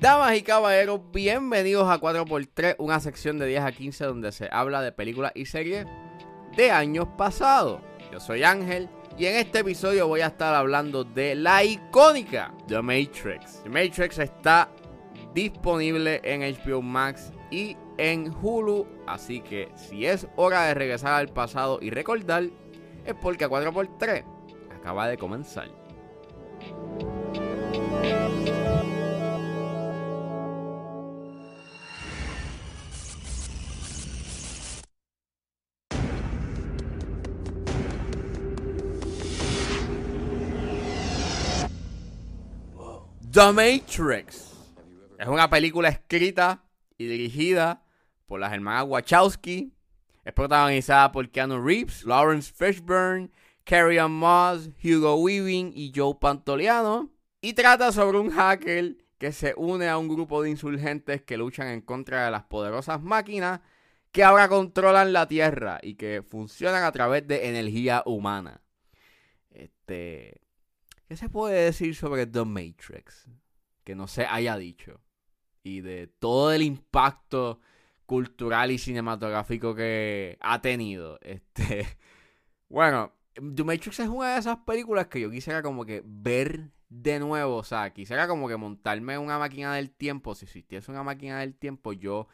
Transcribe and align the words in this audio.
Damas 0.00 0.36
y 0.36 0.42
caballeros, 0.42 1.00
bienvenidos 1.10 1.90
a 1.90 2.00
4x3, 2.00 2.76
una 2.78 3.00
sección 3.00 3.36
de 3.40 3.46
10 3.46 3.62
a 3.62 3.72
15 3.72 4.04
donde 4.04 4.30
se 4.30 4.48
habla 4.52 4.80
de 4.80 4.92
películas 4.92 5.32
y 5.34 5.46
series 5.46 5.86
de 6.56 6.70
años 6.70 7.08
pasados. 7.16 7.80
Yo 8.12 8.20
soy 8.20 8.44
Ángel 8.44 8.88
y 9.18 9.26
en 9.26 9.34
este 9.34 9.58
episodio 9.58 10.06
voy 10.06 10.20
a 10.20 10.28
estar 10.28 10.54
hablando 10.54 11.02
de 11.02 11.34
la 11.34 11.64
icónica 11.64 12.54
The 12.68 12.80
Matrix. 12.80 13.64
The 13.64 13.70
Matrix 13.70 14.18
está 14.20 14.68
disponible 15.34 16.20
en 16.22 16.42
HBO 16.42 16.80
Max 16.80 17.32
y 17.50 17.76
en 17.96 18.32
Hulu, 18.40 18.86
así 19.08 19.40
que 19.40 19.68
si 19.74 20.06
es 20.06 20.28
hora 20.36 20.66
de 20.66 20.74
regresar 20.74 21.14
al 21.14 21.26
pasado 21.26 21.80
y 21.82 21.90
recordar, 21.90 22.44
es 23.04 23.14
porque 23.20 23.46
a 23.46 23.48
4x3 23.48 24.24
acaba 24.78 25.08
de 25.08 25.18
comenzar. 25.18 25.87
The 43.38 43.52
Matrix 43.52 44.52
es 45.16 45.28
una 45.28 45.48
película 45.48 45.90
escrita 45.90 46.64
y 46.96 47.06
dirigida 47.06 47.84
por 48.26 48.40
las 48.40 48.52
hermanas 48.52 48.86
Wachowski. 48.88 49.72
Es 50.24 50.32
protagonizada 50.32 51.12
por 51.12 51.30
Keanu 51.30 51.64
Reeves, 51.64 52.02
Lawrence 52.02 52.52
Fishburne, 52.52 53.30
Carrie 53.62 54.00
Ann 54.00 54.10
Moss, 54.10 54.70
Hugo 54.82 55.14
Weaving 55.22 55.70
y 55.72 55.92
Joe 55.94 56.16
Pantoliano. 56.20 57.12
Y 57.40 57.52
trata 57.52 57.92
sobre 57.92 58.18
un 58.18 58.32
hacker 58.32 58.96
que 59.18 59.30
se 59.30 59.54
une 59.56 59.88
a 59.88 59.98
un 59.98 60.08
grupo 60.08 60.42
de 60.42 60.50
insurgentes 60.50 61.22
que 61.22 61.36
luchan 61.36 61.68
en 61.68 61.80
contra 61.80 62.24
de 62.24 62.32
las 62.32 62.42
poderosas 62.42 63.00
máquinas 63.00 63.60
que 64.10 64.24
ahora 64.24 64.48
controlan 64.48 65.12
la 65.12 65.28
Tierra 65.28 65.78
y 65.80 65.94
que 65.94 66.24
funcionan 66.28 66.82
a 66.82 66.90
través 66.90 67.24
de 67.28 67.48
energía 67.48 68.02
humana. 68.04 68.62
Este, 69.50 70.40
¿Qué 71.08 71.16
se 71.16 71.30
puede 71.30 71.64
decir 71.64 71.96
sobre 71.96 72.26
The 72.26 72.44
Matrix? 72.44 73.26
Que 73.82 73.94
no 73.94 74.06
se 74.06 74.26
haya 74.26 74.58
dicho. 74.58 75.00
Y 75.62 75.80
de 75.80 76.06
todo 76.06 76.52
el 76.52 76.60
impacto 76.60 77.60
cultural 78.04 78.70
y 78.70 78.78
cinematográfico 78.78 79.74
que 79.74 80.36
ha 80.40 80.60
tenido. 80.60 81.18
Este. 81.22 81.86
Bueno, 82.70 83.14
The 83.32 83.64
Matrix 83.64 83.98
es 84.00 84.08
una 84.08 84.34
de 84.34 84.40
esas 84.40 84.58
películas 84.58 85.06
que 85.06 85.22
yo 85.22 85.30
quisiera 85.30 85.62
como 85.62 85.86
que 85.86 86.02
ver 86.04 86.68
de 86.90 87.18
nuevo. 87.18 87.56
O 87.56 87.64
sea, 87.64 87.94
quisiera 87.94 88.28
como 88.28 88.46
que 88.46 88.58
montarme 88.58 89.16
una 89.16 89.38
máquina 89.38 89.74
del 89.74 89.90
tiempo. 89.90 90.34
Si 90.34 90.44
existiese 90.44 90.90
una 90.90 91.02
máquina 91.02 91.40
del 91.40 91.54
tiempo, 91.54 91.94
yo 91.94 92.28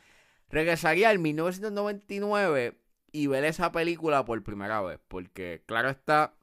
regresaría 0.49 1.11
al 1.11 1.21
1999 1.21 2.77
y 3.13 3.29
ver 3.29 3.45
esa 3.45 3.71
película 3.71 4.25
por 4.25 4.43
primera 4.43 4.83
vez. 4.83 4.99
Porque, 5.07 5.63
claro 5.67 5.89
está, 5.89 6.35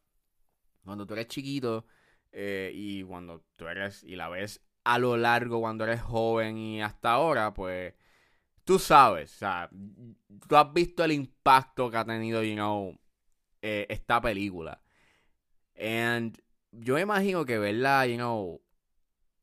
cuando 0.85 1.05
tú 1.05 1.15
eres 1.15 1.27
chiquito 1.27 1.85
eh, 2.31 2.71
y 2.73 3.03
cuando 3.03 3.43
tú 3.55 3.67
eres 3.67 4.03
y 4.03 4.15
la 4.15 4.29
ves 4.29 4.61
a 4.83 4.97
lo 4.99 5.17
largo 5.17 5.59
cuando 5.61 5.83
eres 5.83 6.01
joven 6.01 6.57
y 6.57 6.81
hasta 6.81 7.11
ahora, 7.11 7.53
pues 7.53 7.93
tú 8.63 8.79
sabes, 8.79 9.33
o 9.35 9.37
sea, 9.37 9.69
tú 10.47 10.55
has 10.55 10.73
visto 10.73 11.03
el 11.03 11.11
impacto 11.11 11.89
que 11.89 11.97
ha 11.97 12.05
tenido, 12.05 12.43
you 12.43 12.55
know, 12.55 12.97
eh, 13.61 13.85
esta 13.89 14.21
película. 14.21 14.81
And 15.75 16.37
yo 16.71 16.97
imagino 16.99 17.45
que 17.45 17.57
verla, 17.57 18.07
you 18.07 18.15
know, 18.15 18.61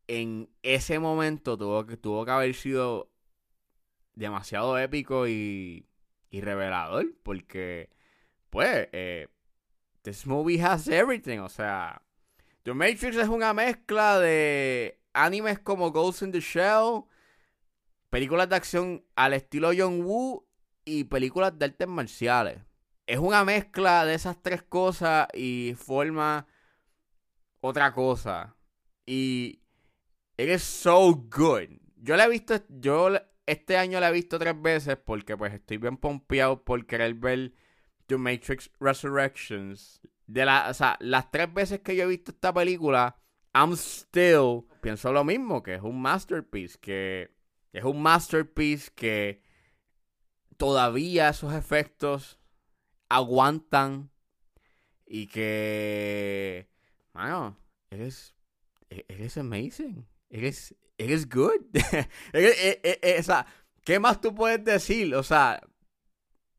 en 0.07 0.51
ese 0.63 0.99
momento 0.99 1.57
tuvo 1.59 1.87
que, 1.87 1.97
tuvo 1.97 2.25
que 2.25 2.31
haber 2.31 2.55
sido 2.55 3.11
demasiado 4.15 4.79
épico 4.79 5.29
y, 5.29 5.87
y 6.31 6.41
revelador, 6.41 7.15
porque, 7.23 7.91
pues, 8.51 8.89
eh, 8.93 9.29
this 10.03 10.27
movie 10.27 10.61
has 10.63 10.89
everything, 10.89 11.39
o 11.39 11.49
sea, 11.49 12.03
The 12.63 12.75
Matrix 12.75 13.17
es 13.17 13.29
una 13.29 13.55
mezcla 13.55 14.19
de 14.19 15.01
animes 15.13 15.59
como 15.59 15.91
Ghost 15.91 16.23
in 16.23 16.33
the 16.33 16.41
Shell, 16.41 17.05
películas 18.11 18.49
de 18.49 18.57
acción 18.57 19.05
al 19.17 19.35
estilo 19.35 19.71
John 19.77 20.03
Woo 20.03 20.47
y 20.85 21.05
películas 21.05 21.59
de 21.59 21.67
artes 21.67 21.89
marciales. 21.89 22.59
Es 23.07 23.19
una 23.19 23.45
mezcla 23.45 24.05
de 24.05 24.15
esas 24.15 24.43
tres 24.43 24.63
cosas 24.63 25.29
y 25.33 25.75
forma 25.77 26.47
otra 27.61 27.93
cosa. 27.93 28.57
Y 29.07 29.63
it 30.37 30.59
so 30.59 31.15
good. 31.15 31.81
Yo 31.97 32.17
la 32.17 32.27
he 32.27 32.29
visto, 32.29 32.55
yo 32.69 33.11
este 33.47 33.77
año 33.77 33.99
la 33.99 34.11
he 34.11 34.13
visto 34.13 34.39
tres 34.39 34.61
veces 34.61 34.97
porque 34.97 35.37
pues 35.37 35.55
estoy 35.55 35.79
bien 35.79 35.97
pompeado 35.97 36.65
por 36.65 36.87
querer 36.87 37.15
ver 37.15 37.55
The 38.07 38.19
Matrix 38.19 38.71
Resurrections. 38.79 40.01
De 40.29 40.45
la, 40.45 40.69
o 40.69 40.75
sea, 40.75 40.97
las 41.01 41.31
tres 41.31 41.53
veces 41.53 41.81
que 41.81 41.97
yo 41.97 42.05
he 42.05 42.07
visto 42.07 42.33
esta 42.33 42.53
película, 42.53 43.17
I'm 43.55 43.73
still 43.73 44.67
pienso 44.83 45.11
lo 45.11 45.25
mismo, 45.25 45.63
que 45.63 45.75
es 45.75 45.83
un 45.83 46.01
masterpiece, 46.01 46.79
que 46.79 47.31
es 47.73 47.83
un 47.83 48.03
masterpiece 48.03 48.91
que 48.95 49.43
todavía 50.59 51.31
esos 51.31 51.55
efectos 51.55 52.39
aguantan 53.09 54.11
y 55.07 55.29
que, 55.29 56.69
bueno, 57.15 57.57
eres, 57.89 58.35
eres 58.91 59.39
amazing, 59.39 60.07
eres, 60.29 60.75
eres 60.99 61.27
good. 61.27 61.63
E, 62.35 62.81
e, 62.83 62.99
e, 63.03 63.19
o 63.19 63.23
sea, 63.23 63.47
¿qué 63.83 63.99
más 63.99 64.21
tú 64.21 64.35
puedes 64.35 64.63
decir? 64.63 65.15
O 65.15 65.23
sea, 65.23 65.59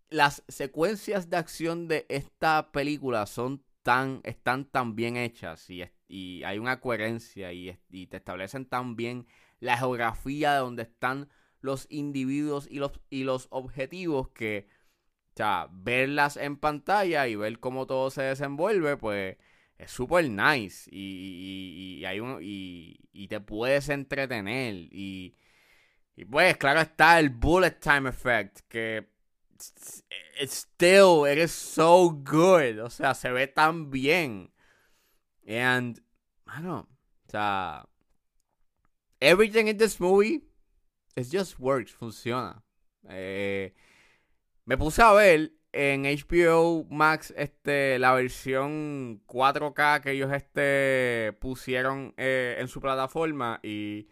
las 0.10 0.44
secuencias 0.48 1.30
de 1.30 1.38
acción 1.38 1.88
de 1.88 2.06
esta 2.10 2.72
película 2.72 3.26
son 3.26 3.64
tan, 3.84 4.22
están 4.24 4.66
tan 4.66 4.96
bien 4.96 5.18
hechas 5.18 5.70
y, 5.70 5.84
y 6.08 6.44
hay 6.44 6.60
una 6.60 6.80
coherencia 6.80 7.54
y, 7.54 7.78
y, 7.90 8.08
te 8.08 8.18
establecen 8.18 8.66
tan 8.66 8.96
bien 8.96 9.28
la 9.60 9.78
geografía 9.78 10.54
de 10.54 10.60
donde 10.60 10.84
están 10.84 11.30
los 11.62 11.88
individuos 11.90 12.68
y 12.70 12.80
los, 12.80 13.00
y 13.10 13.24
los 13.24 13.48
objetivos 13.52 14.30
que, 14.30 14.68
sea, 15.36 15.70
verlas 15.72 16.36
en 16.38 16.58
pantalla 16.58 17.28
y 17.28 17.36
ver 17.36 17.60
cómo 17.60 17.88
todo 17.88 18.10
se 18.10 18.24
desenvuelve, 18.24 18.98
pues 18.98 19.38
es 19.78 19.90
súper 19.90 20.30
nice 20.30 20.90
y, 20.92 22.00
y, 22.00 22.06
hay 22.06 22.20
un, 22.20 22.40
y, 22.42 23.28
te 23.30 23.40
puedes 23.40 23.90
entretener 23.90 24.76
y, 24.92 25.38
y 26.16 26.26
pues 26.26 26.58
claro 26.58 26.82
está 26.82 27.20
el 27.20 27.30
bullet 27.30 27.80
time 27.80 28.10
effect 28.10 28.60
que 28.68 29.08
it's 30.40 30.56
still, 30.56 31.26
it 31.26 31.38
is 31.38 31.52
so 31.52 32.10
good. 32.10 32.80
O 32.80 32.90
sea, 32.90 33.14
se 33.14 33.32
ve 33.32 33.48
tan 33.48 33.90
bien. 33.90 34.50
And, 35.48 36.00
know, 36.62 36.86
o 37.28 37.32
sea, 37.32 37.86
everything 39.22 39.68
in 39.68 39.78
this 39.78 40.00
movie, 40.00 40.42
it 41.16 41.30
just 41.30 41.60
works, 41.60 41.92
funciona. 41.92 42.62
Eh, 43.10 43.74
me 44.66 44.78
puse 44.78 45.02
a 45.02 45.14
ver 45.14 45.52
en 45.72 46.04
HBO 46.04 46.86
Max 46.90 47.34
este, 47.38 48.00
la 48.00 48.14
versión 48.14 49.22
4K 49.28 50.02
que 50.02 50.12
ellos 50.12 50.32
este, 50.32 51.34
pusieron 51.40 52.14
eh, 52.18 52.58
en 52.60 52.68
su 52.68 52.82
plataforma 52.82 53.60
y 53.64 54.08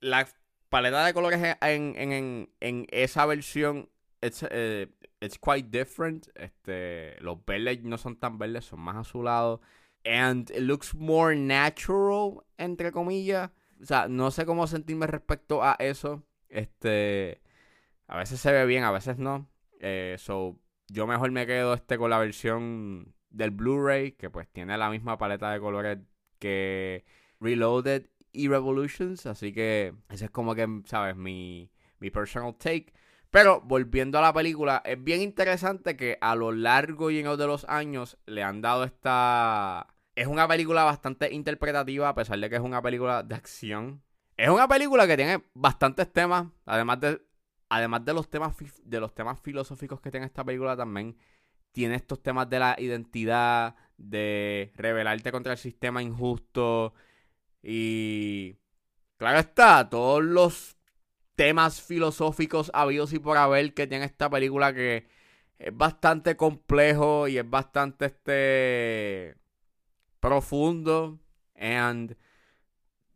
la 0.00 0.26
paleta 0.68 1.04
de 1.04 1.14
colores 1.14 1.56
en, 1.60 1.94
en, 1.96 2.50
en 2.60 2.86
esa 2.90 3.26
versión 3.26 3.90
it's, 4.22 4.42
uh, 4.42 4.86
it's 5.20 5.38
quite 5.38 5.70
different. 5.70 6.28
Este, 6.34 7.16
los 7.20 7.44
verdes 7.44 7.82
no 7.82 7.98
son 7.98 8.16
tan 8.16 8.38
verdes, 8.38 8.64
son 8.64 8.80
más 8.80 8.96
azulados. 8.96 9.60
And 10.04 10.50
it 10.50 10.62
looks 10.62 10.94
more 10.94 11.34
natural, 11.34 12.44
entre 12.58 12.90
comillas. 12.92 13.50
O 13.80 13.84
sea, 13.84 14.08
no 14.08 14.30
sé 14.30 14.46
cómo 14.46 14.66
sentirme 14.66 15.06
respecto 15.06 15.62
a 15.62 15.76
eso. 15.78 16.22
Este, 16.48 17.40
a 18.06 18.16
veces 18.16 18.40
se 18.40 18.52
ve 18.52 18.64
bien, 18.66 18.84
a 18.84 18.92
veces 18.92 19.18
no. 19.18 19.48
Eh, 19.80 20.16
so, 20.18 20.58
yo 20.88 21.06
mejor 21.06 21.30
me 21.32 21.46
quedo 21.46 21.74
este 21.74 21.98
con 21.98 22.10
la 22.10 22.18
versión 22.18 23.14
del 23.30 23.50
Blu-ray, 23.50 24.12
que 24.12 24.30
pues 24.30 24.48
tiene 24.48 24.76
la 24.78 24.90
misma 24.90 25.18
paleta 25.18 25.50
de 25.50 25.60
colores 25.60 25.98
que 26.38 27.04
Reloaded 27.40 28.06
y 28.32 28.48
Revolutions. 28.48 29.26
Así 29.26 29.52
que 29.52 29.94
ese 30.10 30.26
es 30.26 30.30
como 30.30 30.54
que, 30.54 30.68
¿sabes? 30.84 31.16
Mi, 31.16 31.70
mi 31.98 32.10
personal 32.10 32.54
take. 32.56 32.92
Pero 33.32 33.62
volviendo 33.62 34.18
a 34.18 34.20
la 34.20 34.34
película, 34.34 34.82
es 34.84 35.02
bien 35.02 35.22
interesante 35.22 35.96
que 35.96 36.18
a 36.20 36.34
lo 36.34 36.52
largo 36.52 37.10
y 37.10 37.18
en 37.18 37.24
de 37.38 37.46
los 37.46 37.64
años 37.64 38.18
le 38.26 38.42
han 38.42 38.60
dado 38.60 38.84
esta... 38.84 39.86
Es 40.14 40.26
una 40.26 40.46
película 40.46 40.84
bastante 40.84 41.32
interpretativa 41.32 42.10
a 42.10 42.14
pesar 42.14 42.38
de 42.38 42.50
que 42.50 42.56
es 42.56 42.60
una 42.60 42.82
película 42.82 43.22
de 43.22 43.34
acción. 43.34 44.02
Es 44.36 44.50
una 44.50 44.68
película 44.68 45.06
que 45.06 45.16
tiene 45.16 45.42
bastantes 45.54 46.12
temas, 46.12 46.48
además 46.66 47.00
de, 47.00 47.22
además 47.70 48.04
de 48.04 48.12
los 48.12 48.28
temas 48.28 48.54
de 48.84 49.00
los 49.00 49.14
temas 49.14 49.40
filosóficos 49.40 50.02
que 50.02 50.10
tiene 50.10 50.26
esta 50.26 50.44
película 50.44 50.76
también 50.76 51.16
tiene 51.72 51.94
estos 51.94 52.22
temas 52.22 52.50
de 52.50 52.58
la 52.58 52.76
identidad, 52.78 53.76
de 53.96 54.72
rebelarte 54.76 55.32
contra 55.32 55.52
el 55.52 55.58
sistema 55.58 56.02
injusto 56.02 56.92
y 57.62 58.58
claro 59.16 59.38
está, 59.38 59.88
todos 59.88 60.22
los 60.22 60.76
temas 61.34 61.80
filosóficos 61.80 62.70
habidos 62.74 63.12
y 63.12 63.18
por 63.18 63.36
haber 63.36 63.74
que 63.74 63.86
tiene 63.86 64.04
esta 64.04 64.28
película 64.28 64.74
que 64.74 65.06
es 65.58 65.76
bastante 65.76 66.36
complejo 66.36 67.28
y 67.28 67.38
es 67.38 67.48
bastante 67.48 68.06
este 68.06 69.36
profundo. 70.20 71.18
And 71.54 72.16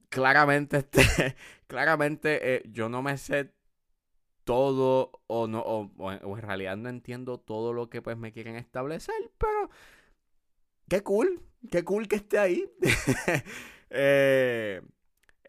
claramente 0.08 0.76
este 0.78 1.36
claramente 1.66 2.56
eh, 2.56 2.62
yo 2.70 2.88
no 2.88 3.02
me 3.02 3.18
sé 3.18 3.52
todo 4.44 5.10
o 5.26 5.48
no 5.48 5.60
o, 5.60 6.12
en 6.12 6.42
realidad 6.42 6.76
no 6.76 6.88
entiendo 6.88 7.38
todo 7.38 7.72
lo 7.72 7.90
que 7.90 8.00
pues 8.02 8.16
me 8.16 8.32
quieren 8.32 8.54
establecer 8.54 9.14
pero 9.36 9.68
qué 10.88 11.02
cool 11.02 11.42
qué 11.70 11.84
cool 11.84 12.08
que 12.08 12.16
esté 12.16 12.38
ahí. 12.38 12.70
Eh, 13.88 14.82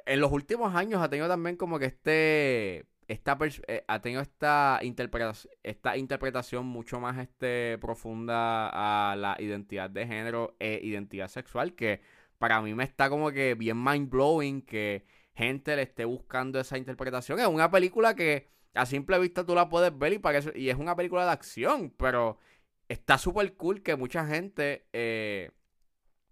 en 0.08 0.22
los 0.22 0.32
últimos 0.32 0.74
años 0.76 1.02
ha 1.02 1.10
tenido 1.10 1.28
también 1.28 1.56
como 1.58 1.80
que 1.80 1.86
este 1.86 2.86
esta 3.08 3.38
eh, 3.68 3.86
ha 3.88 4.02
tenido 4.02 4.22
esta 4.22 4.80
interpretación, 4.82 5.54
esta 5.64 5.98
interpretación 5.98 6.66
mucho 6.66 7.00
más 7.00 7.18
este 7.18 7.78
profunda 7.80 8.70
a 9.12 9.16
la 9.16 9.38
identidad 9.40 9.90
de 9.90 10.06
género 10.06 10.56
e 10.60 10.80
identidad 10.84 11.30
sexual 11.30 11.74
que 11.74 12.02
para 12.38 12.62
mí 12.62 12.74
me 12.74 12.84
está 12.84 13.10
como 13.10 13.32
que 13.32 13.56
bien 13.56 13.82
mind 13.82 14.10
blowing 14.10 14.62
que 14.62 15.06
gente 15.36 15.76
le 15.76 15.84
esté 15.84 16.06
buscando 16.06 16.60
esa 16.60 16.78
interpretación. 16.78 17.40
Es 17.40 17.48
una 17.48 17.72
película 17.72 18.16
que 18.16 18.48
a 18.74 18.86
simple 18.86 19.20
vista 19.20 19.46
tú 19.46 19.56
la 19.56 19.70
puedes 19.70 19.98
ver 19.98 20.14
y 20.14 20.20
parece 20.20 20.52
y 20.58 20.70
es 20.70 20.78
una 20.78 20.96
película 20.96 21.26
de 21.26 21.32
acción, 21.32 21.94
pero 21.98 22.38
está 22.90 23.18
súper 23.18 23.56
cool 23.56 23.82
que 23.84 23.96
mucha 23.96 24.26
gente 24.26 24.88
eh, 24.94 25.52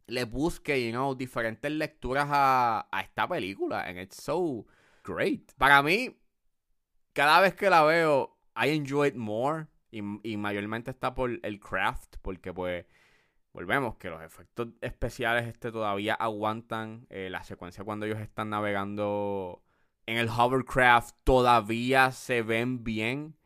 le 0.07 0.25
busque, 0.25 0.86
you 0.86 0.92
know, 0.92 1.16
diferentes 1.16 1.72
lecturas 1.72 2.28
a, 2.30 2.88
a 2.92 3.02
esta 3.02 3.28
película. 3.28 3.81
And 3.88 3.98
it's 4.00 4.22
so 4.22 4.66
great. 5.04 5.52
Para 5.57 5.81
mí, 5.81 6.16
cada 7.13 7.42
vez 7.42 7.56
que 7.56 7.69
la 7.69 7.84
veo, 7.84 8.38
I 8.56 8.69
enjoy 8.69 9.10
it 9.10 9.16
more. 9.16 9.68
Y, 9.92 10.02
y 10.24 10.38
mayormente 10.38 10.92
está 10.92 11.16
por 11.16 11.40
el 11.42 11.60
craft, 11.60 12.18
porque 12.22 12.52
pues 12.54 12.86
volvemos 13.56 13.96
que 13.96 14.10
los 14.10 14.22
efectos 14.22 14.68
especiales 14.81 15.48
este 15.48 15.72
todavía 15.72 16.13
aguantan 16.13 17.07
eh, 17.10 17.30
la 17.31 17.42
secuencia 17.46 17.86
cuando 17.86 18.06
ellos 18.06 18.19
están 18.19 18.50
navegando 18.50 19.63
en 20.06 20.18
el 20.18 20.28
hovercraft 20.28 21.16
todavía 21.24 22.12
se 22.12 22.42
ven 22.42 22.84
bien 22.84 23.38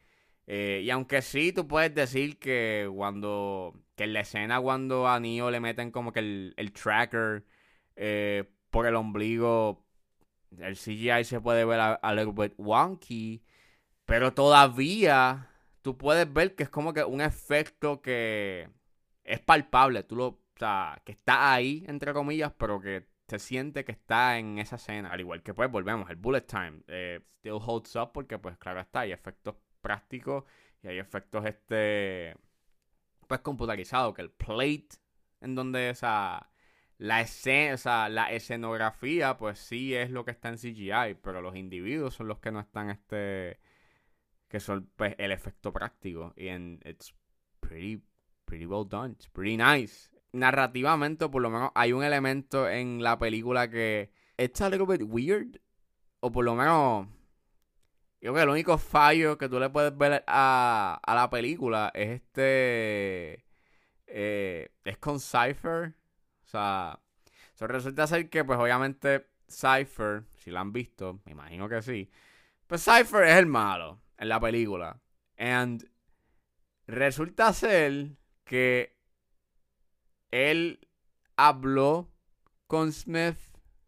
eh, 0.47 0.81
y 0.83 0.89
aunque 0.89 1.21
sí 1.21 1.53
tú 1.53 1.67
puedes 1.67 1.93
decir 1.93 2.39
que 2.39 2.89
cuando 2.91 3.75
que 3.99 4.05
en 4.05 4.13
la 4.13 4.21
escena 4.21 4.61
cuando 4.61 5.09
a 5.09 5.19
Neo 5.19 5.51
le 5.51 5.59
meten 5.59 5.91
como 5.91 6.13
que 6.13 6.53
el, 6.55 6.71
tracker 6.71 7.43
eh, 7.97 8.49
por 8.69 8.85
el 8.85 8.95
ombligo 8.95 9.85
el 10.57 10.77
CGI 10.77 11.25
se 11.25 11.41
puede 11.41 11.65
ver 11.65 11.81
a, 11.81 11.93
a 11.95 12.13
little 12.13 12.31
bit 12.31 12.53
wonky 12.57 13.43
pero 14.05 14.33
todavía 14.33 15.49
tú 15.81 15.97
puedes 15.97 16.31
ver 16.31 16.55
que 16.55 16.63
es 16.63 16.69
como 16.69 16.93
que 16.93 17.03
un 17.03 17.19
efecto 17.19 18.01
que 18.01 18.69
es 19.25 19.41
palpable, 19.41 20.03
tú 20.03 20.15
lo, 20.15 20.27
o 20.27 20.39
sea, 20.57 21.01
que 21.05 21.11
está 21.11 21.53
ahí, 21.53 21.83
entre 21.87 22.13
comillas, 22.13 22.53
pero 22.57 22.79
que 22.79 23.07
se 23.27 23.37
siente 23.37 23.83
que 23.83 23.91
está 23.91 24.37
en 24.39 24.59
esa 24.59 24.77
escena. 24.77 25.11
Al 25.11 25.19
igual 25.19 25.43
que 25.43 25.53
pues 25.53 25.69
volvemos, 25.69 26.09
el 26.09 26.15
bullet 26.15 26.41
time 26.41 26.81
eh, 26.87 27.19
still 27.25 27.59
holds 27.61 27.95
up 27.97 28.11
porque 28.13 28.39
pues 28.39 28.57
claro 28.57 28.79
está, 28.79 29.01
hay 29.01 29.11
efectos 29.11 29.55
prácticos 29.81 30.45
y 30.81 30.87
hay 30.87 30.99
efectos 30.99 31.45
este 31.45 32.35
pues 33.29 33.41
computarizados, 33.41 34.15
que 34.15 34.23
el 34.23 34.31
plate 34.31 34.89
en 35.39 35.53
donde 35.55 35.91
esa 35.91 36.49
la 36.97 37.21
escena, 37.21 38.09
la 38.09 38.31
escenografía 38.31 39.37
pues 39.37 39.59
sí 39.59 39.93
es 39.95 40.09
lo 40.09 40.25
que 40.25 40.31
está 40.31 40.49
en 40.49 40.57
CGI, 40.57 41.15
pero 41.21 41.41
los 41.41 41.55
individuos 41.55 42.15
son 42.15 42.27
los 42.27 42.39
que 42.39 42.51
no 42.51 42.59
están 42.59 42.89
este 42.89 43.59
que 44.49 44.59
son 44.59 44.89
pues 44.95 45.15
el 45.19 45.31
efecto 45.31 45.71
práctico. 45.71 46.33
Y 46.35 46.47
en 46.47 46.79
it's 46.83 47.13
pretty 47.59 48.03
pretty 48.45 48.65
well 48.65 48.85
done. 48.87 49.11
It's 49.13 49.29
pretty 49.29 49.57
nice. 49.57 50.09
Narrativamente 50.33 51.29
por 51.29 51.43
lo 51.43 51.51
menos 51.51 51.71
hay 51.75 51.93
un 51.93 52.03
elemento 52.03 52.67
en 52.67 53.03
la 53.03 53.19
película 53.19 53.69
que 53.69 54.11
it's 54.37 54.59
a 54.59 54.69
little 54.69 54.87
bit 54.87 55.03
weird 55.07 55.61
o 56.21 56.31
por 56.31 56.43
lo 56.43 56.55
menos 56.55 57.07
yo 58.21 58.31
creo 58.31 58.35
que 58.35 58.41
el 58.41 58.49
único 58.49 58.77
fallo 58.77 59.37
que 59.37 59.49
tú 59.49 59.59
le 59.59 59.69
puedes 59.69 59.97
ver 59.97 60.23
a, 60.27 60.99
a 61.01 61.15
la 61.15 61.29
película 61.29 61.91
es 61.93 62.09
este 62.21 63.45
eh, 64.07 64.71
es 64.83 64.97
con 64.97 65.19
Cypher 65.19 65.93
o 66.43 66.47
sea 66.47 66.99
resulta 67.59 68.07
ser 68.07 68.29
que 68.29 68.43
pues 68.43 68.57
obviamente 68.57 69.27
Cypher 69.47 70.23
si 70.37 70.51
la 70.51 70.61
han 70.61 70.71
visto 70.71 71.19
me 71.25 71.33
imagino 71.33 71.67
que 71.67 71.81
sí 71.81 72.09
pues 72.69 72.83
Cypher 72.83 73.23
es 73.23 73.35
el 73.35 73.47
malo 73.47 73.99
en 74.19 74.29
la 74.29 74.39
película. 74.39 75.01
And 75.37 75.89
resulta 76.85 77.51
ser 77.53 78.11
que 78.43 78.95
él 80.29 80.87
habló 81.35 82.11
con 82.67 82.91
Smith 82.91 83.39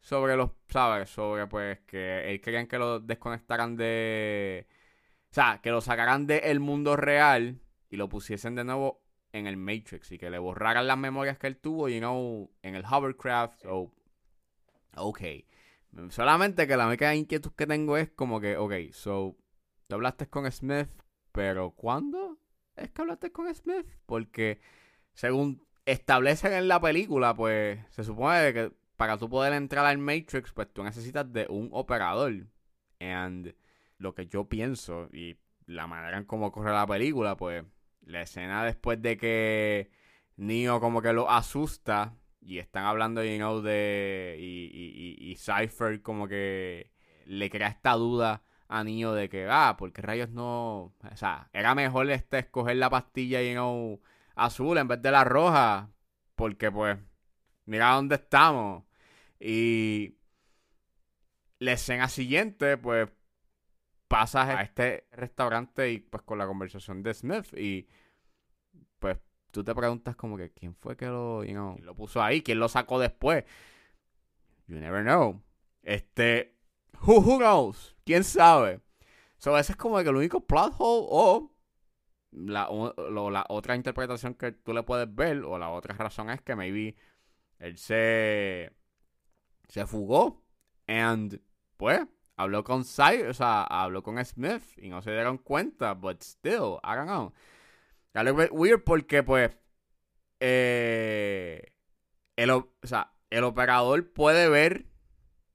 sobre 0.01 0.35
los, 0.35 0.51
¿sabes? 0.67 1.09
Sobre 1.09 1.47
pues 1.47 1.79
que 1.81 2.29
él 2.31 2.41
querían 2.41 2.67
que 2.67 2.77
lo 2.77 2.99
desconectaran 2.99 3.75
de... 3.77 4.67
O 5.31 5.33
sea, 5.33 5.61
que 5.63 5.71
lo 5.71 5.79
sacaran 5.79 6.27
del 6.27 6.59
mundo 6.59 6.97
real 6.97 7.61
y 7.89 7.95
lo 7.95 8.09
pusiesen 8.09 8.55
de 8.55 8.65
nuevo 8.65 9.01
en 9.31 9.47
el 9.47 9.55
Matrix 9.55 10.11
y 10.11 10.17
que 10.17 10.29
le 10.29 10.39
borraran 10.39 10.87
las 10.87 10.97
memorias 10.97 11.37
que 11.37 11.47
él 11.47 11.57
tuvo, 11.57 11.87
you 11.87 11.99
know, 11.99 12.51
en 12.61 12.75
el 12.75 12.83
hovercraft. 12.83 13.61
So, 13.61 13.93
ok. 14.97 15.21
Solamente 16.09 16.67
que 16.67 16.75
la 16.75 16.87
única 16.87 17.15
inquietud 17.15 17.51
que 17.53 17.67
tengo 17.67 17.97
es 17.97 18.09
como 18.09 18.41
que, 18.41 18.57
ok, 18.57 18.73
so, 18.91 19.37
Tú 19.91 19.95
hablaste 19.95 20.29
con 20.29 20.49
Smith, 20.49 20.87
pero 21.33 21.71
¿cuándo 21.71 22.39
es 22.77 22.91
que 22.91 23.01
hablaste 23.01 23.33
con 23.33 23.53
Smith? 23.53 23.85
Porque 24.05 24.61
según 25.13 25.67
establecen 25.83 26.53
en 26.53 26.69
la 26.69 26.79
película, 26.79 27.35
pues 27.35 27.77
se 27.89 28.05
supone 28.05 28.53
que 28.53 28.71
para 29.01 29.17
tú 29.17 29.27
poder 29.31 29.53
entrar 29.53 29.83
al 29.87 29.97
Matrix, 29.97 30.51
pues 30.51 30.71
tú 30.71 30.83
necesitas 30.83 31.33
de 31.33 31.47
un 31.49 31.69
operador. 31.71 32.45
And 32.99 33.55
lo 33.97 34.13
que 34.13 34.27
yo 34.27 34.47
pienso 34.47 35.09
y 35.11 35.39
la 35.65 35.87
manera 35.87 36.19
en 36.19 36.25
cómo 36.25 36.51
corre 36.51 36.71
la 36.71 36.85
película, 36.85 37.35
pues 37.35 37.65
la 38.05 38.21
escena 38.21 38.63
después 38.63 39.01
de 39.01 39.17
que 39.17 39.89
Neo 40.35 40.79
como 40.79 41.01
que 41.01 41.13
lo 41.13 41.31
asusta 41.31 42.13
y 42.41 42.59
están 42.59 42.85
hablando, 42.85 43.23
you 43.23 43.37
know, 43.37 43.61
de... 43.63 44.37
y, 44.39 44.69
y, 44.71 45.31
y 45.31 45.35
Cypher 45.35 46.03
como 46.03 46.27
que 46.27 46.91
le 47.25 47.49
crea 47.49 47.69
esta 47.69 47.93
duda 47.93 48.43
a 48.67 48.83
Neo 48.83 49.15
de 49.15 49.29
que, 49.29 49.47
ah, 49.49 49.77
porque 49.79 50.03
rayos 50.03 50.29
no. 50.29 50.93
O 51.11 51.15
sea, 51.15 51.49
era 51.53 51.73
mejor 51.73 52.07
este 52.11 52.37
escoger 52.37 52.75
la 52.75 52.91
pastilla 52.91 53.41
y 53.41 53.55
no 53.55 53.99
azul 54.35 54.77
en 54.77 54.87
vez 54.87 55.01
de 55.01 55.09
la 55.09 55.23
roja. 55.23 55.89
Porque, 56.35 56.71
pues, 56.71 56.99
mira 57.65 57.95
dónde 57.95 58.13
estamos. 58.17 58.83
Y 59.43 60.19
la 61.57 61.73
escena 61.73 62.07
siguiente, 62.07 62.77
pues, 62.77 63.09
pasas 64.07 64.49
a 64.49 64.61
este 64.61 65.07
restaurante 65.11 65.91
y, 65.91 65.99
pues, 65.99 66.21
con 66.23 66.37
la 66.37 66.45
conversación 66.45 67.01
de 67.01 67.13
Smith. 67.13 67.51
Y, 67.57 67.87
pues, 68.99 69.17
tú 69.49 69.63
te 69.63 69.73
preguntas, 69.73 70.15
como 70.15 70.37
que, 70.37 70.51
¿quién 70.51 70.75
fue 70.75 70.95
que 70.95 71.07
lo, 71.07 71.43
you 71.43 71.53
know, 71.53 71.75
lo 71.79 71.95
puso 71.95 72.21
ahí? 72.21 72.43
¿Quién 72.43 72.59
lo 72.59 72.69
sacó 72.69 72.99
después? 72.99 73.43
You 74.67 74.75
never 74.75 75.03
know. 75.03 75.41
Este. 75.81 76.55
Who, 77.01 77.19
who 77.19 77.39
knows? 77.39 77.95
¿Quién 78.05 78.23
sabe? 78.23 78.79
So, 79.37 79.57
ese 79.57 79.71
es 79.71 79.77
como 79.77 79.97
que 80.03 80.09
el 80.09 80.15
único 80.15 80.45
plot 80.45 80.75
hole 80.77 81.07
o 81.09 81.51
la, 82.31 82.69
la 82.69 83.45
otra 83.49 83.75
interpretación 83.75 84.35
que 84.35 84.51
tú 84.51 84.71
le 84.71 84.83
puedes 84.83 85.13
ver 85.13 85.43
o 85.43 85.57
la 85.57 85.69
otra 85.69 85.95
razón 85.95 86.29
es 86.29 86.41
que 86.41 86.55
maybe 86.55 86.95
él 87.57 87.77
se 87.77 88.71
se 89.71 89.87
fugó 89.87 90.43
and 90.85 91.41
pues 91.77 92.05
habló 92.35 92.61
con 92.65 92.83
Cy, 92.83 93.21
o 93.29 93.33
sea, 93.33 93.63
habló 93.63 94.03
con 94.03 94.23
Smith 94.25 94.63
y 94.77 94.89
no 94.89 95.01
se 95.01 95.11
dieron 95.11 95.37
cuenta, 95.37 95.93
but 95.93 96.21
still, 96.21 96.77
I 96.83 96.95
don't 96.95 97.05
know. 97.05 97.31
A 98.13 98.21
little 98.21 98.43
bit 98.43 98.51
weird 98.51 98.83
porque 98.83 99.23
pues 99.23 99.57
eh, 100.41 101.73
el, 102.35 102.51
o 102.51 102.69
sea, 102.83 103.13
el 103.29 103.45
operador 103.45 104.11
puede 104.11 104.49
ver 104.49 104.87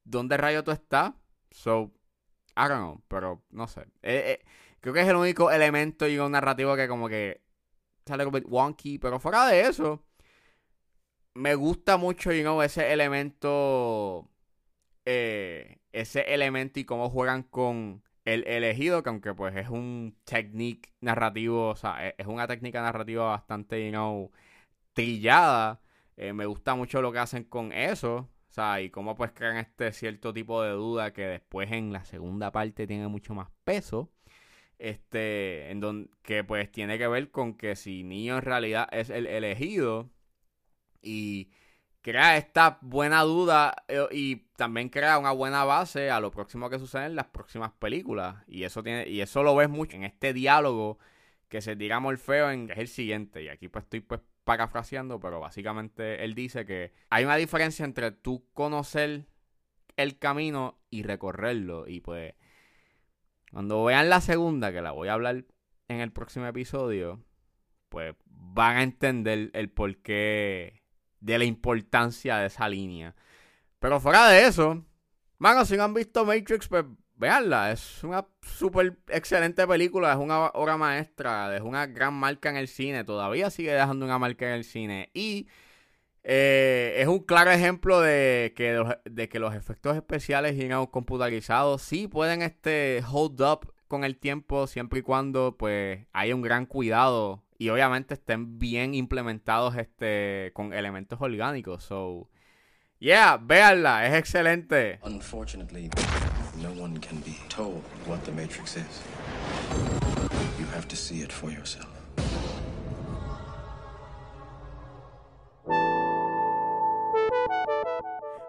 dónde 0.05 0.39
rayo 0.39 0.65
tú 0.65 0.71
estás. 0.71 1.13
So, 1.51 1.93
I 2.57 2.69
don't 2.69 2.79
know, 2.79 3.03
pero 3.09 3.45
no 3.51 3.69
sé. 3.69 3.83
Eh, 4.01 4.41
eh, 4.41 4.45
creo 4.81 4.95
que 4.95 5.03
es 5.03 5.09
el 5.09 5.17
único 5.17 5.51
elemento 5.51 6.09
y 6.09 6.19
un 6.19 6.33
narrativo 6.33 6.75
que 6.75 6.89
como 6.89 7.11
que 7.11 7.43
sale 8.07 8.25
un 8.25 8.33
bit 8.33 8.47
wonky, 8.49 8.99
pero 8.99 9.21
fuera 9.21 9.47
de 9.47 9.61
eso, 9.61 10.06
me 11.37 11.55
gusta 11.55 11.97
mucho, 11.97 12.33
you 12.33 12.43
know, 12.43 12.63
ese 12.63 12.93
elemento, 12.93 14.29
eh, 15.05 15.79
ese 15.93 16.23
elemento 16.35 16.81
y 16.81 16.85
cómo 16.85 17.11
juegan 17.11 17.43
con 17.45 18.03
el 18.25 18.47
elegido, 18.47 19.03
que 19.03 19.11
aunque 19.11 19.35
pues 19.35 19.55
es 19.57 19.69
un 19.69 20.17
technique 20.25 20.91
narrativo, 21.01 21.69
o 21.71 21.77
sea, 21.77 22.09
e, 22.09 22.15
es 22.19 22.27
una 22.27 22.47
técnica 22.47 22.83
narrativa 22.83 23.25
bastante, 23.27 23.85
you 23.85 23.91
know, 23.93 24.33
trillada. 24.95 25.81
me 26.17 26.47
gusta 26.47 26.75
mucho 26.75 27.03
lo 27.03 27.13
que 27.13 27.19
hacen 27.21 27.45
con 27.45 27.73
eso. 27.73 28.31
O 28.51 28.53
sea, 28.57 28.81
y 28.81 28.91
cómo 28.91 29.15
pues 29.17 29.33
crean 29.33 29.59
este 29.59 29.93
cierto 29.93 30.33
tipo 30.33 30.63
de 30.63 30.71
duda 30.71 31.13
que 31.13 31.27
después 31.27 31.71
en 31.73 31.93
la 31.93 32.05
segunda 32.05 32.53
parte 32.53 32.87
tiene 32.87 33.09
mucho 33.09 33.35
más 33.35 33.51
peso. 33.65 34.11
Este, 34.79 35.71
en 35.71 35.81
donde, 35.81 36.11
que 36.23 36.45
pues 36.45 36.71
tiene 36.73 36.99
que 36.99 37.09
ver 37.09 37.31
con 37.31 37.55
que 37.57 37.77
si 37.77 38.03
Neo 38.05 38.39
en 38.39 38.43
realidad 38.43 38.89
es 38.93 39.11
el 39.11 39.27
elegido 39.27 40.11
y 41.07 41.51
crea 42.03 42.37
esta 42.37 42.79
buena 42.83 43.23
duda 43.23 43.75
eh, 43.89 44.07
y 44.13 44.37
también 44.57 44.89
crea 44.89 45.19
una 45.19 45.33
buena 45.33 45.65
base 45.65 46.11
a 46.11 46.21
lo 46.21 46.31
próximo 46.31 46.71
que 46.71 46.79
sucede 46.79 47.07
en 47.07 47.17
las 47.17 47.27
próximas 47.27 47.73
películas. 47.73 48.37
Y 48.47 48.65
eso 48.65 48.83
tiene, 48.83 49.09
y 49.09 49.21
eso 49.21 49.43
lo 49.43 49.57
ves 49.57 49.69
mucho 49.69 49.97
en 49.97 50.05
este 50.05 50.33
diálogo 50.33 50.99
que 51.49 51.61
se 51.61 51.75
tira 51.75 52.01
Morfeo 52.01 52.51
en 52.51 52.71
es 52.71 52.79
el 52.79 52.89
siguiente. 52.89 53.43
Y 53.43 53.49
aquí 53.49 53.69
pues 53.69 53.85
estoy 53.85 54.01
pues 54.01 54.21
parafraseando, 54.45 55.19
pero 55.19 55.41
básicamente 55.41 56.25
él 56.25 56.35
dice 56.35 56.65
que 56.65 56.93
hay 57.11 57.25
una 57.25 57.37
diferencia 57.37 57.85
entre 57.85 58.13
tú 58.13 58.47
conocer 58.55 59.27
el 59.97 60.19
camino 60.19 60.79
y 60.91 61.03
recorrerlo. 61.03 61.89
Y 61.89 62.01
pues 62.01 62.35
cuando 63.51 63.85
vean 63.85 64.09
la 64.11 64.21
segunda, 64.21 64.73
que 64.73 64.81
la 64.81 64.93
voy 64.93 65.09
a 65.09 65.15
hablar 65.15 65.45
en 65.89 66.01
el 66.01 66.13
próximo 66.13 66.47
episodio, 66.47 67.21
pues 67.89 68.15
van 68.27 68.77
a 68.77 68.83
entender 68.85 69.51
el 69.55 69.71
porqué 69.71 70.86
de 71.27 71.39
la 71.39 71.45
importancia 71.45 72.39
de 72.39 72.47
esa 72.47 72.69
línea. 72.69 73.15
Pero 73.79 74.01
fuera 74.01 74.29
de 74.29 74.47
eso, 74.47 74.85
mano, 75.39 75.65
si 75.65 75.77
no 75.77 75.85
han 75.85 75.95
visto 75.95 76.25
Matrix, 76.25 76.69
pues 76.69 76.85
veanla. 77.17 77.73
Es 77.73 78.05
una 78.05 78.27
súper 78.43 78.99
excelente 79.09 79.67
película, 79.67 80.13
es 80.13 80.19
una 80.19 80.47
obra 80.55 80.77
maestra, 80.77 81.55
es 81.57 81.63
una 81.63 81.87
gran 81.87 82.15
marca 82.15 82.51
en 82.51 82.57
el 82.57 82.69
cine, 82.69 83.05
todavía 83.05 83.51
sigue 83.51 83.73
dejando 83.73 84.07
una 84.07 84.19
marca 84.19 84.47
en 84.47 84.55
el 84.55 84.65
cine. 84.65 85.11
Y 85.15 85.49
eh, 86.23 86.95
es 86.99 87.09
un 87.09 87.21
claro 87.21 87.51
ejemplo 87.51 88.01
de 88.01 88.55
que, 88.57 88.73
los, 88.75 88.95
de 89.05 89.29
que 89.29 89.39
los 89.41 89.55
efectos 89.55 89.97
especiales 89.97 90.57
y 90.57 90.69
computarizados 90.91 91.83
sí 91.83 92.09
pueden 92.09 92.43
este, 92.43 93.03
hold 93.11 93.41
up 93.43 93.73
con 93.89 94.05
el 94.05 94.17
tiempo 94.19 94.67
siempre 94.67 95.01
y 95.01 95.03
cuando 95.03 95.57
pues 95.57 96.07
haya 96.13 96.35
un 96.35 96.43
gran 96.43 96.67
cuidado 96.67 97.46
y 97.59 97.69
obviamente 97.71 98.15
estén 98.15 98.59
bien 98.59 98.95
implementados 98.95 99.77
este 99.77 100.51
con 100.55 100.73
elementos 100.73 101.21
orgánicos. 101.21 101.85
So, 101.85 102.29
yeah, 102.99 103.39
véanla, 103.41 104.07
es 104.07 104.15
excelente. 104.15 104.99
Unfortunately, 105.03 105.91
no 106.63 106.71
one 106.81 106.99
can 107.01 107.21
be 107.21 107.37
told 107.49 107.83
what 108.07 108.21
the 108.25 108.33
Matrix 108.33 108.77
is. 108.77 109.03
You 110.59 110.67
have 110.75 110.87
to 110.89 110.97
see 110.97 111.23
it 111.23 111.33
for 111.33 111.51
yourself. 111.51 112.06